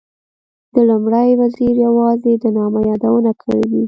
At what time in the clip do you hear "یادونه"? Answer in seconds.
2.89-3.31